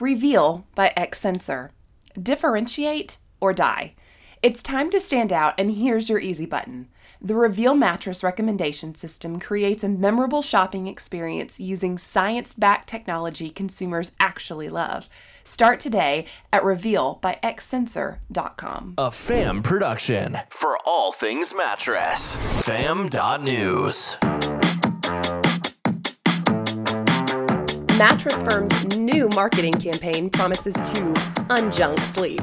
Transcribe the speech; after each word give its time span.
Reveal 0.00 0.64
by 0.76 0.92
XSENSOR. 0.96 1.70
Differentiate 2.20 3.18
or 3.40 3.52
die. 3.52 3.94
It's 4.42 4.62
time 4.62 4.90
to 4.90 5.00
stand 5.00 5.32
out, 5.32 5.54
and 5.58 5.72
here's 5.72 6.08
your 6.08 6.20
easy 6.20 6.46
button. 6.46 6.86
The 7.20 7.34
Reveal 7.34 7.74
mattress 7.74 8.22
recommendation 8.22 8.94
system 8.94 9.40
creates 9.40 9.82
a 9.82 9.88
memorable 9.88 10.40
shopping 10.40 10.86
experience 10.86 11.58
using 11.58 11.98
science 11.98 12.54
backed 12.54 12.88
technology 12.88 13.50
consumers 13.50 14.12
actually 14.20 14.68
love. 14.68 15.08
Start 15.42 15.80
today 15.80 16.26
at 16.52 16.62
revealbyxsensor.com. 16.62 18.94
A 18.98 19.10
fam 19.10 19.62
production 19.62 20.36
for 20.50 20.78
all 20.86 21.10
things 21.10 21.52
mattress. 21.56 22.36
Fam.news. 22.64 24.16
Mattress 27.98 28.40
Firm's 28.44 28.72
new 28.94 29.28
marketing 29.28 29.72
campaign 29.72 30.30
promises 30.30 30.74
to 30.74 31.14
unjunk 31.50 31.98
sleep. 32.06 32.40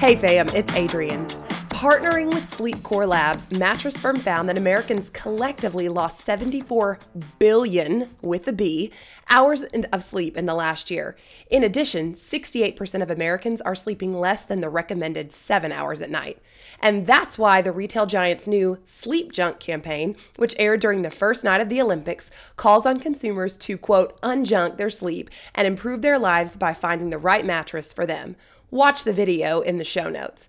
Hey 0.00 0.16
fam, 0.16 0.48
it's 0.48 0.72
Adrienne. 0.72 1.28
Partnering 1.76 2.32
with 2.32 2.50
SleepScore 2.50 3.06
Labs, 3.06 3.50
Mattress 3.50 3.98
Firm 3.98 4.22
found 4.22 4.48
that 4.48 4.56
Americans 4.56 5.10
collectively 5.10 5.90
lost 5.90 6.22
74 6.22 6.98
billion 7.38 8.16
with 8.22 8.48
a 8.48 8.52
B 8.52 8.90
hours 9.28 9.62
of 9.92 10.02
sleep 10.02 10.38
in 10.38 10.46
the 10.46 10.54
last 10.54 10.90
year. 10.90 11.18
In 11.50 11.62
addition, 11.62 12.14
68% 12.14 13.02
of 13.02 13.10
Americans 13.10 13.60
are 13.60 13.74
sleeping 13.74 14.18
less 14.18 14.42
than 14.42 14.62
the 14.62 14.70
recommended 14.70 15.32
7 15.32 15.70
hours 15.70 16.00
at 16.00 16.08
night. 16.08 16.38
And 16.80 17.06
that's 17.06 17.36
why 17.36 17.60
the 17.60 17.72
retail 17.72 18.06
giant's 18.06 18.48
new 18.48 18.78
Sleep 18.84 19.30
Junk 19.30 19.60
campaign, 19.60 20.16
which 20.36 20.56
aired 20.58 20.80
during 20.80 21.02
the 21.02 21.10
first 21.10 21.44
night 21.44 21.60
of 21.60 21.68
the 21.68 21.82
Olympics, 21.82 22.30
calls 22.56 22.86
on 22.86 23.00
consumers 23.00 23.54
to 23.58 23.76
quote 23.76 24.18
unjunk 24.22 24.78
their 24.78 24.88
sleep 24.88 25.28
and 25.54 25.66
improve 25.66 26.00
their 26.00 26.18
lives 26.18 26.56
by 26.56 26.72
finding 26.72 27.10
the 27.10 27.18
right 27.18 27.44
mattress 27.44 27.92
for 27.92 28.06
them. 28.06 28.34
Watch 28.70 29.04
the 29.04 29.12
video 29.12 29.60
in 29.60 29.76
the 29.76 29.84
show 29.84 30.08
notes. 30.08 30.48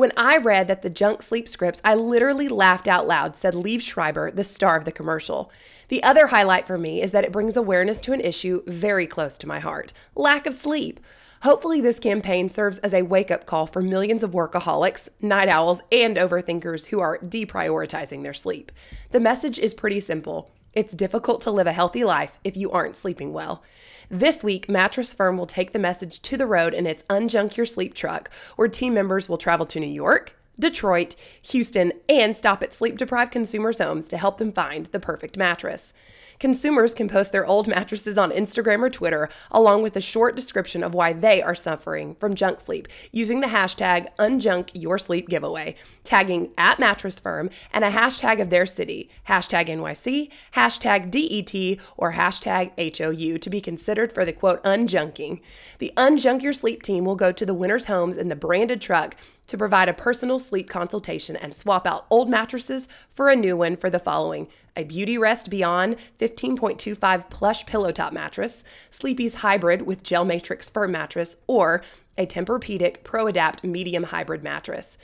When 0.00 0.12
I 0.16 0.38
read 0.38 0.66
that 0.68 0.80
the 0.80 0.88
junk 0.88 1.20
sleep 1.20 1.46
scripts, 1.46 1.82
I 1.84 1.94
literally 1.94 2.48
laughed 2.48 2.88
out 2.88 3.06
loud, 3.06 3.36
said 3.36 3.52
Liev 3.52 3.82
Schreiber, 3.82 4.30
the 4.30 4.44
star 4.44 4.78
of 4.78 4.86
the 4.86 4.92
commercial. 4.92 5.52
The 5.88 6.02
other 6.02 6.28
highlight 6.28 6.66
for 6.66 6.78
me 6.78 7.02
is 7.02 7.10
that 7.10 7.24
it 7.24 7.32
brings 7.32 7.54
awareness 7.54 8.00
to 8.00 8.14
an 8.14 8.22
issue 8.22 8.62
very 8.66 9.06
close 9.06 9.36
to 9.36 9.46
my 9.46 9.60
heart 9.60 9.92
lack 10.14 10.46
of 10.46 10.54
sleep. 10.54 11.00
Hopefully, 11.42 11.82
this 11.82 11.98
campaign 11.98 12.48
serves 12.48 12.78
as 12.78 12.94
a 12.94 13.02
wake 13.02 13.30
up 13.30 13.44
call 13.44 13.66
for 13.66 13.82
millions 13.82 14.22
of 14.22 14.30
workaholics, 14.30 15.10
night 15.20 15.50
owls, 15.50 15.82
and 15.92 16.16
overthinkers 16.16 16.86
who 16.86 17.00
are 17.00 17.18
deprioritizing 17.18 18.22
their 18.22 18.32
sleep. 18.32 18.72
The 19.10 19.20
message 19.20 19.58
is 19.58 19.74
pretty 19.74 20.00
simple 20.00 20.50
it's 20.72 20.94
difficult 20.94 21.40
to 21.42 21.50
live 21.50 21.66
a 21.66 21.72
healthy 21.72 22.04
life 22.04 22.38
if 22.44 22.56
you 22.56 22.70
aren't 22.70 22.96
sleeping 22.96 23.32
well. 23.32 23.62
This 24.08 24.42
week, 24.42 24.68
Mattress 24.68 25.14
Firm 25.14 25.36
will 25.36 25.46
take 25.46 25.72
the 25.72 25.78
message 25.78 26.20
to 26.22 26.36
the 26.36 26.46
road 26.46 26.74
in 26.74 26.86
its 26.86 27.04
Unjunk 27.04 27.56
Your 27.56 27.66
Sleep 27.66 27.94
truck, 27.94 28.30
where 28.56 28.68
team 28.68 28.94
members 28.94 29.28
will 29.28 29.38
travel 29.38 29.66
to 29.66 29.80
New 29.80 29.86
York, 29.86 30.36
Detroit, 30.60 31.16
Houston, 31.42 31.92
and 32.08 32.36
stop 32.36 32.62
at 32.62 32.72
sleep 32.72 32.96
deprived 32.96 33.32
consumers' 33.32 33.78
homes 33.78 34.06
to 34.06 34.18
help 34.18 34.38
them 34.38 34.52
find 34.52 34.86
the 34.86 35.00
perfect 35.00 35.36
mattress. 35.36 35.92
Consumers 36.40 36.94
can 36.94 37.06
post 37.06 37.32
their 37.32 37.46
old 37.46 37.68
mattresses 37.68 38.16
on 38.16 38.30
Instagram 38.30 38.80
or 38.80 38.88
Twitter, 38.88 39.28
along 39.50 39.82
with 39.82 39.94
a 39.94 40.00
short 40.00 40.34
description 40.34 40.82
of 40.82 40.94
why 40.94 41.12
they 41.12 41.42
are 41.42 41.54
suffering 41.54 42.14
from 42.14 42.34
junk 42.34 42.60
sleep, 42.60 42.88
using 43.12 43.40
the 43.40 43.48
hashtag 43.48 44.08
UnjunkYourSleep 44.18 45.28
giveaway, 45.28 45.74
tagging 46.02 46.50
at 46.56 46.78
Mattress 46.78 47.18
Firm 47.18 47.50
and 47.74 47.84
a 47.84 47.90
hashtag 47.90 48.40
of 48.40 48.48
their 48.48 48.64
city, 48.64 49.10
hashtag 49.28 49.68
NYC, 49.68 50.30
hashtag 50.54 51.10
DET, 51.10 51.84
or 51.98 52.14
hashtag 52.14 52.96
HOU 52.96 53.36
to 53.36 53.50
be 53.50 53.60
considered 53.60 54.10
for 54.10 54.24
the 54.24 54.32
quote 54.32 54.64
unjunking. 54.64 55.42
The 55.78 55.92
Unjunk 55.98 56.42
Your 56.42 56.54
Sleep 56.54 56.82
team 56.82 57.04
will 57.04 57.16
go 57.16 57.32
to 57.32 57.44
the 57.44 57.54
winners' 57.54 57.84
homes 57.84 58.16
in 58.16 58.30
the 58.30 58.36
branded 58.36 58.80
truck 58.80 59.14
to 59.50 59.58
provide 59.58 59.88
a 59.88 59.94
personal 59.94 60.38
sleep 60.50 60.68
consultation 60.68 61.36
and 61.36 61.54
swap 61.54 61.86
out 61.86 62.06
old 62.10 62.28
mattresses 62.28 62.88
for 63.08 63.28
a 63.28 63.36
new 63.36 63.56
one 63.56 63.76
for 63.76 63.88
the 63.88 64.00
following 64.00 64.48
a 64.76 64.84
Beautyrest 64.84 65.48
Beyond 65.48 65.96
15.25 66.18 67.30
plush 67.30 67.66
pillow 67.66 67.92
top 67.92 68.12
mattress, 68.12 68.64
Sleepy's 68.88 69.34
hybrid 69.34 69.82
with 69.82 70.02
gel 70.02 70.24
matrix 70.24 70.68
fur 70.68 70.88
mattress, 70.88 71.36
or 71.46 71.82
a 72.18 72.26
Tempur-Pedic 72.26 73.04
Pro 73.04 73.26
Adapt 73.26 73.62
medium 73.64 74.04
hybrid 74.04 74.42
mattress. 74.42 74.98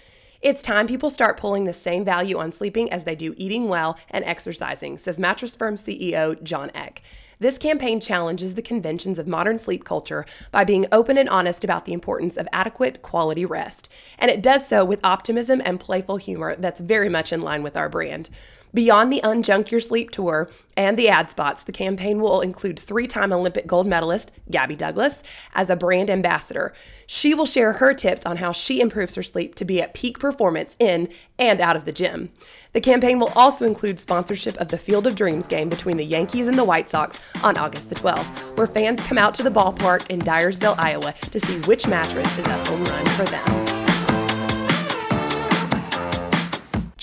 It's 0.46 0.62
time 0.62 0.86
people 0.86 1.10
start 1.10 1.40
pulling 1.40 1.64
the 1.64 1.72
same 1.72 2.04
value 2.04 2.38
on 2.38 2.52
sleeping 2.52 2.92
as 2.92 3.02
they 3.02 3.16
do 3.16 3.34
eating 3.36 3.66
well 3.66 3.98
and 4.08 4.24
exercising, 4.24 4.96
says 4.96 5.18
Mattress 5.18 5.56
Firm 5.56 5.74
CEO 5.74 6.40
John 6.40 6.70
Eck. 6.72 7.02
This 7.40 7.58
campaign 7.58 7.98
challenges 7.98 8.54
the 8.54 8.62
conventions 8.62 9.18
of 9.18 9.26
modern 9.26 9.58
sleep 9.58 9.84
culture 9.84 10.24
by 10.52 10.62
being 10.62 10.86
open 10.92 11.18
and 11.18 11.28
honest 11.28 11.64
about 11.64 11.84
the 11.84 11.92
importance 11.92 12.36
of 12.36 12.46
adequate 12.52 13.02
quality 13.02 13.44
rest. 13.44 13.88
And 14.20 14.30
it 14.30 14.40
does 14.40 14.64
so 14.68 14.84
with 14.84 15.04
optimism 15.04 15.60
and 15.64 15.80
playful 15.80 16.18
humor 16.18 16.54
that's 16.54 16.78
very 16.78 17.08
much 17.08 17.32
in 17.32 17.42
line 17.42 17.64
with 17.64 17.76
our 17.76 17.88
brand. 17.88 18.30
Beyond 18.76 19.10
the 19.10 19.22
Unjunk 19.25 19.70
Your 19.70 19.81
Sleep 19.81 20.10
tour 20.10 20.50
and 20.76 20.98
the 20.98 21.09
ad 21.09 21.31
spots, 21.31 21.62
the 21.62 21.72
campaign 21.72 22.20
will 22.20 22.42
include 22.42 22.78
three 22.78 23.06
time 23.06 23.32
Olympic 23.32 23.66
gold 23.66 23.87
medalist 23.87 24.32
Gabby 24.50 24.76
Douglas 24.76 25.22
as 25.54 25.70
a 25.70 25.76
brand 25.76 26.10
ambassador. 26.10 26.75
She 27.06 27.32
will 27.32 27.47
share 27.47 27.72
her 27.72 27.94
tips 27.94 28.26
on 28.26 28.37
how 28.37 28.53
she 28.53 28.82
improves 28.82 29.14
her 29.14 29.22
sleep 29.22 29.54
to 29.54 29.64
be 29.64 29.81
at 29.81 29.94
peak 29.94 30.19
performance 30.19 30.76
in 30.78 31.09
and 31.38 31.62
out 31.62 31.76
of 31.76 31.87
the 31.87 31.92
gym. 31.92 32.28
The 32.75 32.82
campaign 32.82 33.19
will 33.19 33.32
also 33.34 33.64
include 33.64 33.98
sponsorship 33.98 34.59
of 34.59 34.69
the 34.69 34.76
Field 34.76 35.06
of 35.06 35.14
Dreams 35.14 35.47
game 35.47 35.70
between 35.70 35.97
the 35.97 36.04
Yankees 36.04 36.47
and 36.47 36.58
the 36.58 36.64
White 36.64 36.91
Sox 36.91 37.19
on 37.43 37.56
August 37.56 37.88
the 37.88 37.94
12th, 37.94 38.58
where 38.58 38.66
fans 38.66 39.00
come 39.04 39.16
out 39.16 39.32
to 39.37 39.43
the 39.43 39.48
ballpark 39.48 40.06
in 40.10 40.20
Dyersville, 40.20 40.78
Iowa 40.78 41.14
to 41.31 41.41
see 41.41 41.60
which 41.60 41.88
mattress 41.88 42.31
is 42.38 42.44
a 42.44 42.64
home 42.66 42.84
run 42.84 43.06
for 43.06 43.25
them. 43.25 43.75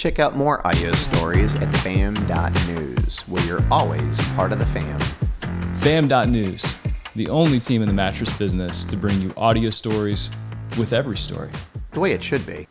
Check 0.03 0.19
out 0.19 0.35
more 0.35 0.67
audio 0.67 0.91
stories 0.91 1.55
at 1.61 1.73
fam.news, 1.77 3.21
where 3.21 3.41
you're 3.45 3.63
always 3.71 4.19
part 4.33 4.51
of 4.51 4.59
the 4.59 4.65
fam. 4.65 4.99
Fam.news, 5.77 6.75
the 7.15 7.29
only 7.29 7.57
team 7.57 7.81
in 7.81 7.87
the 7.87 7.93
mattress 7.93 8.37
business 8.37 8.83
to 8.83 8.97
bring 8.97 9.21
you 9.21 9.33
audio 9.37 9.69
stories 9.69 10.29
with 10.77 10.91
every 10.91 11.15
story. 11.15 11.51
The 11.93 12.01
way 12.01 12.11
it 12.11 12.21
should 12.21 12.45
be. 12.45 12.67